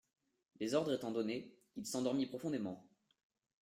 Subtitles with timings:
[0.59, 2.87] Les ordres étant donnés, il s'endormit profondément.